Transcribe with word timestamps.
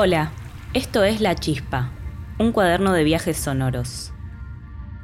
Hola, 0.00 0.30
esto 0.74 1.02
es 1.02 1.20
La 1.20 1.34
Chispa, 1.34 1.90
un 2.38 2.52
cuaderno 2.52 2.92
de 2.92 3.02
viajes 3.02 3.36
sonoros. 3.36 4.12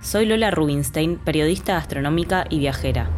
Soy 0.01 0.25
Lola 0.25 0.53
Rubinstein, 0.53 1.17
periodista 1.17 1.77
astronómica 1.77 2.45
y 2.48 2.61
viajera. 2.61 3.09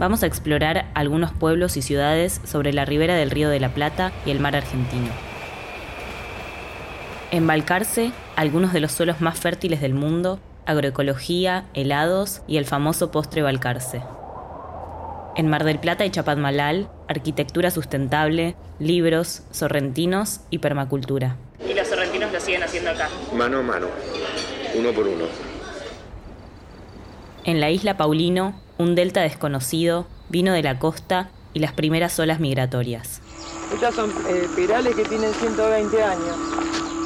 Vamos 0.00 0.24
a 0.24 0.26
explorar 0.26 0.90
algunos 0.94 1.30
pueblos 1.30 1.76
y 1.76 1.82
ciudades 1.82 2.40
sobre 2.42 2.72
la 2.72 2.84
ribera 2.84 3.14
del 3.14 3.30
Río 3.30 3.50
de 3.50 3.60
la 3.60 3.72
Plata 3.72 4.10
y 4.26 4.32
el 4.32 4.40
mar 4.40 4.56
argentino. 4.56 5.10
En 7.30 7.46
Balcarce, 7.46 8.10
algunos 8.34 8.72
de 8.72 8.80
los 8.80 8.90
suelos 8.90 9.20
más 9.20 9.38
fértiles 9.38 9.80
del 9.80 9.94
mundo, 9.94 10.40
agroecología, 10.66 11.66
helados 11.72 12.42
y 12.48 12.56
el 12.56 12.64
famoso 12.64 13.12
postre 13.12 13.42
Balcarce. 13.42 14.02
En 15.34 15.48
Mar 15.48 15.64
del 15.64 15.78
Plata 15.78 16.04
y 16.04 16.10
Chapadmalal, 16.10 16.90
arquitectura 17.08 17.70
sustentable, 17.70 18.54
libros, 18.78 19.44
sorrentinos 19.50 20.40
y 20.50 20.58
permacultura. 20.58 21.36
Y 21.66 21.72
los 21.72 21.88
sorrentinos 21.88 22.30
lo 22.30 22.38
siguen 22.38 22.62
haciendo 22.62 22.90
acá. 22.90 23.08
Mano 23.34 23.58
a 23.58 23.62
mano, 23.62 23.86
uno 24.78 24.92
por 24.92 25.06
uno. 25.06 25.24
En 27.44 27.60
la 27.60 27.70
isla 27.70 27.96
Paulino, 27.96 28.60
un 28.76 28.94
delta 28.94 29.22
desconocido, 29.22 30.06
vino 30.28 30.52
de 30.52 30.62
la 30.62 30.78
costa 30.78 31.30
y 31.54 31.60
las 31.60 31.72
primeras 31.72 32.18
olas 32.18 32.38
migratorias. 32.38 33.22
Estas 33.72 33.94
son 33.94 34.10
eh, 34.28 34.46
pirales 34.54 34.94
que 34.94 35.04
tienen 35.04 35.32
120 35.32 36.02
años. 36.02 36.36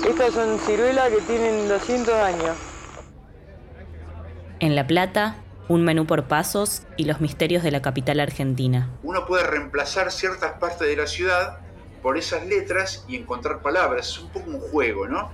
Estas 0.09 0.35
son 0.35 0.59
ciruelas 0.59 1.11
que 1.11 1.21
tienen 1.23 1.69
200 1.69 2.15
años. 2.15 2.57
En 4.59 4.75
La 4.75 4.87
Plata, 4.87 5.37
un 5.69 5.83
menú 5.83 6.07
por 6.07 6.25
pasos 6.25 6.83
y 6.97 7.05
los 7.05 7.21
misterios 7.21 7.63
de 7.63 7.71
la 7.71 7.83
capital 7.83 8.21
argentina. 8.21 8.89
Uno 9.03 9.27
puede 9.27 9.45
reemplazar 9.45 10.13
ciertas 10.13 10.53
partes 10.61 10.87
de 10.87 10.97
la 10.97 11.07
ciudad 11.07 11.59
por 12.03 12.17
esas 12.17 12.47
letras 12.47 13.05
y 13.09 13.17
encontrar 13.17 13.63
palabras. 13.63 14.09
Es 14.11 14.19
un 14.21 14.29
poco 14.29 14.51
un 14.51 14.61
juego, 14.61 15.09
¿no? 15.09 15.31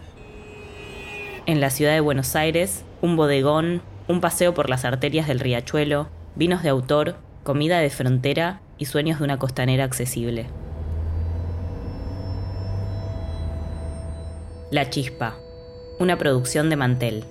En 1.45 1.61
la 1.61 1.71
ciudad 1.71 1.93
de 1.93 2.01
Buenos 2.01 2.35
Aires, 2.37 2.85
un 3.03 3.17
bodegón, 3.17 3.83
un 4.09 4.21
paseo 4.21 4.55
por 4.55 4.71
las 4.71 4.85
arterias 4.85 5.27
del 5.27 5.41
riachuelo, 5.41 6.09
vinos 6.35 6.63
de 6.63 6.71
autor, 6.71 7.17
comida 7.43 7.81
de 7.81 7.91
frontera 7.91 8.61
y 8.79 8.87
sueños 8.87 9.19
de 9.19 9.25
una 9.25 9.39
costanera 9.39 9.85
accesible. 9.85 10.47
La 14.71 14.89
Chispa, 14.89 15.37
una 15.99 16.17
producción 16.17 16.71
de 16.71 16.77
Mantel. 16.77 17.25